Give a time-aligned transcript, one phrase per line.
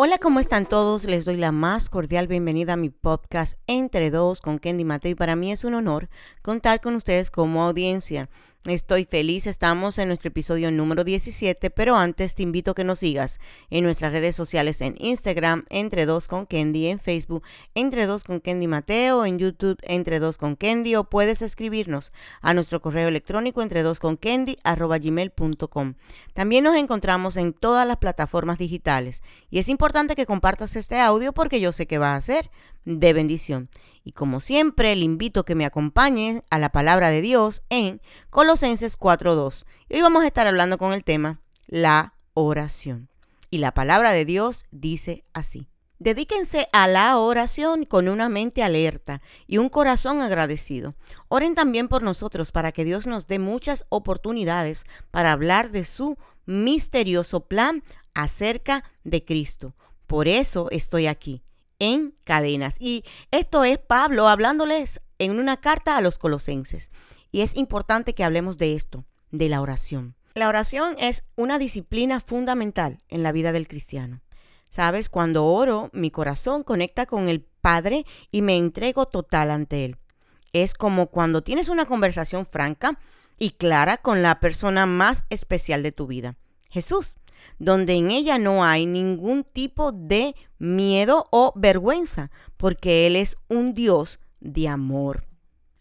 [0.00, 1.06] Hola, ¿cómo están todos?
[1.06, 5.14] Les doy la más cordial bienvenida a mi podcast Entre Dos con Kendy Mateo y
[5.16, 6.08] para mí es un honor
[6.40, 8.30] contar con ustedes como audiencia.
[8.68, 12.98] Estoy feliz, estamos en nuestro episodio número 17, pero antes te invito a que nos
[12.98, 13.40] sigas
[13.70, 17.42] en nuestras redes sociales en Instagram, Entre Dos con Kendy, en Facebook,
[17.74, 22.12] Entre Dos con Kendy Mateo, en YouTube, Entre Dos con Kendy, o puedes escribirnos
[22.42, 25.94] a nuestro correo electrónico entre dos con Kendy, arroba gmail.com.
[26.34, 31.32] También nos encontramos en todas las plataformas digitales y es importante que compartas este audio
[31.32, 32.50] porque yo sé que va a ser
[32.84, 33.70] de bendición.
[34.08, 38.00] Y como siempre, le invito a que me acompañe a la palabra de Dios en
[38.30, 39.66] Colosenses 4.2.
[39.90, 43.10] Y hoy vamos a estar hablando con el tema la oración.
[43.50, 45.68] Y la palabra de Dios dice así.
[45.98, 50.94] Dedíquense a la oración con una mente alerta y un corazón agradecido.
[51.28, 56.16] Oren también por nosotros para que Dios nos dé muchas oportunidades para hablar de su
[56.46, 59.74] misterioso plan acerca de Cristo.
[60.06, 61.42] Por eso estoy aquí
[61.78, 62.76] en cadenas.
[62.78, 66.90] Y esto es Pablo hablándoles en una carta a los colosenses.
[67.30, 70.16] Y es importante que hablemos de esto, de la oración.
[70.34, 74.20] La oración es una disciplina fundamental en la vida del cristiano.
[74.70, 79.96] Sabes, cuando oro, mi corazón conecta con el Padre y me entrego total ante Él.
[80.52, 82.98] Es como cuando tienes una conversación franca
[83.38, 86.36] y clara con la persona más especial de tu vida,
[86.70, 87.16] Jesús
[87.58, 93.74] donde en ella no hay ningún tipo de miedo o vergüenza, porque Él es un
[93.74, 95.26] Dios de amor.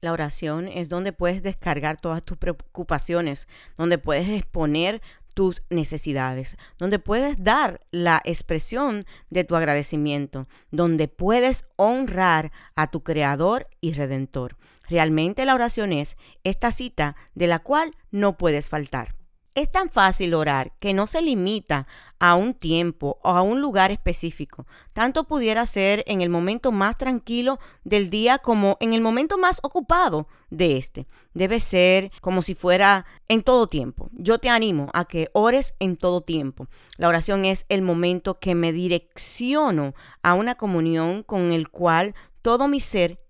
[0.00, 5.00] La oración es donde puedes descargar todas tus preocupaciones, donde puedes exponer
[5.34, 13.02] tus necesidades, donde puedes dar la expresión de tu agradecimiento, donde puedes honrar a tu
[13.02, 14.56] Creador y Redentor.
[14.88, 19.14] Realmente la oración es esta cita de la cual no puedes faltar.
[19.54, 21.86] Es tan fácil orar que no se limita
[22.18, 24.66] a un tiempo o a un lugar específico.
[24.94, 29.60] Tanto pudiera ser en el momento más tranquilo del día como en el momento más
[29.62, 31.06] ocupado de este.
[31.34, 34.08] Debe ser como si fuera en todo tiempo.
[34.12, 36.68] Yo te animo a que ores en todo tiempo.
[36.96, 42.68] La oración es el momento que me direcciono a una comunión con el cual todo
[42.68, 43.20] mi ser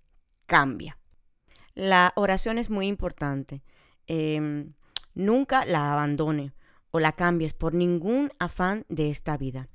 [0.46, 0.98] cambia.
[1.74, 3.62] La oración es muy importante.
[4.06, 4.74] Em,
[5.14, 6.52] Nunca la abandone
[6.90, 9.68] o la cambies por ningún afán de esta vida.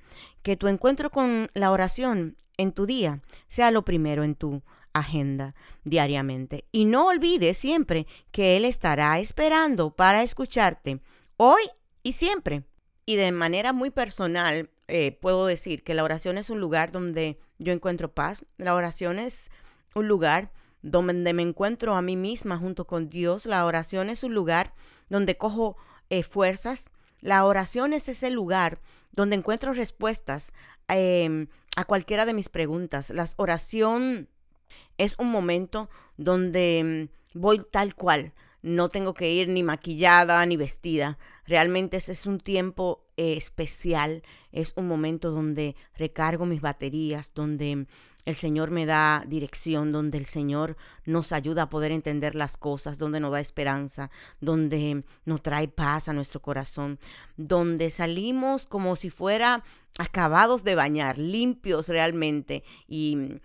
[0.43, 5.55] Que tu encuentro con la oración en tu día sea lo primero en tu agenda
[5.83, 6.65] diariamente.
[6.71, 11.01] Y no olvides siempre que Él estará esperando para escucharte
[11.37, 11.61] hoy
[12.03, 12.63] y siempre.
[13.05, 17.39] Y de manera muy personal, eh, puedo decir que la oración es un lugar donde
[17.57, 18.45] yo encuentro paz.
[18.57, 19.51] La oración es
[19.95, 20.51] un lugar
[20.81, 23.45] donde me encuentro a mí misma junto con Dios.
[23.45, 24.73] La oración es un lugar
[25.09, 25.77] donde cojo
[26.09, 26.85] eh, fuerzas.
[27.21, 28.79] La oración es ese lugar
[29.11, 30.53] donde encuentro respuestas
[30.87, 33.09] em, a cualquiera de mis preguntas.
[33.09, 34.29] La oración
[34.97, 38.33] es un momento donde em, voy tal cual.
[38.61, 41.17] No tengo que ir ni maquillada ni vestida.
[41.45, 44.23] Realmente ese es un tiempo eh, especial.
[44.51, 47.87] Es un momento donde recargo mis baterías, donde
[48.27, 52.97] el Señor me da dirección, donde el Señor nos ayuda a poder entender las cosas,
[52.97, 54.11] donde nos da esperanza,
[54.41, 56.99] donde nos trae paz a nuestro corazón,
[57.37, 59.63] donde salimos como si fuera
[59.97, 63.39] acabados de bañar, limpios realmente y,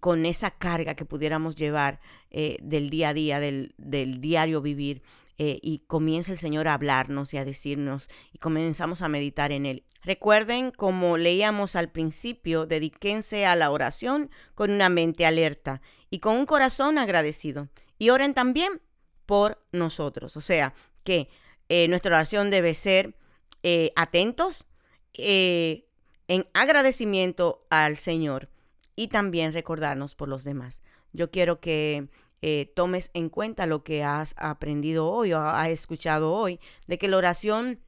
[0.00, 2.00] con esa carga que pudiéramos llevar
[2.30, 5.02] eh, del día a día, del, del diario vivir.
[5.44, 9.66] Eh, y comienza el Señor a hablarnos y a decirnos y comenzamos a meditar en
[9.66, 9.84] Él.
[10.04, 16.36] Recuerden, como leíamos al principio, dedíquense a la oración con una mente alerta y con
[16.36, 17.70] un corazón agradecido.
[17.98, 18.80] Y oren también
[19.26, 20.36] por nosotros.
[20.36, 21.28] O sea, que
[21.68, 23.16] eh, nuestra oración debe ser
[23.64, 24.66] eh, atentos
[25.14, 28.48] en agradecimiento al Señor
[28.94, 30.82] y también recordarnos por los demás.
[31.12, 32.08] Yo quiero que
[32.42, 37.08] eh, tomes en cuenta lo que has aprendido hoy o has escuchado hoy, de que
[37.08, 37.80] la oración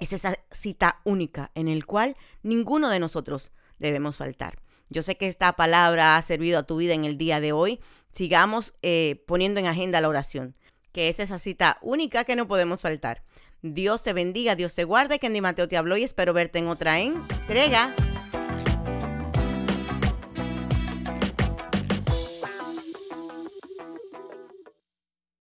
[0.00, 4.60] es esa cita única en el cual ninguno de nosotros debemos faltar.
[4.90, 7.80] Yo sé que esta palabra ha servido a tu vida en el día de hoy.
[8.10, 10.54] Sigamos eh, poniendo en agenda la oración,
[10.92, 13.22] que es esa cita única que no podemos faltar.
[13.62, 17.00] Dios te bendiga, Dios te guarde, que Mateo te habló y espero verte en otra
[17.00, 17.94] entrega.